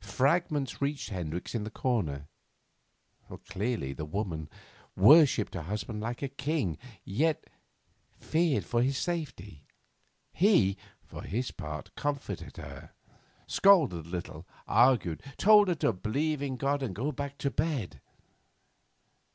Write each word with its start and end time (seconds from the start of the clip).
Fragments 0.00 0.80
reached 0.80 1.10
Hendricks 1.10 1.54
in 1.54 1.62
his 1.62 1.70
corner. 1.74 2.28
Clearly 3.50 3.92
the 3.92 4.06
woman 4.06 4.48
worshipped 4.96 5.52
her 5.54 5.60
husband 5.64 6.00
like 6.00 6.22
a 6.22 6.30
king, 6.30 6.78
yet 7.04 7.44
feared 8.18 8.64
for 8.64 8.80
his 8.80 8.96
safety. 8.96 9.66
He, 10.32 10.78
for 11.04 11.20
his 11.24 11.50
part, 11.50 11.94
comforted 11.94 12.56
her, 12.56 12.92
scolded 13.46 14.06
a 14.06 14.08
little, 14.08 14.46
argued, 14.66 15.22
told 15.36 15.68
her 15.68 15.74
to 15.74 15.92
'believe 15.92 16.40
in 16.40 16.56
God 16.56 16.82
and 16.82 16.94
go 16.94 17.12
back 17.12 17.36
to 17.36 17.50
bed. 17.50 18.00